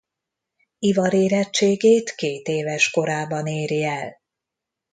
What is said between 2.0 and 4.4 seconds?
kétéves korában éri el.